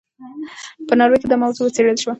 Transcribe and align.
په 0.87 0.93
ناروې 0.99 1.17
کې 1.21 1.27
دا 1.29 1.37
موضوع 1.43 1.63
وڅېړل 1.65 1.97
شوه. 2.01 2.09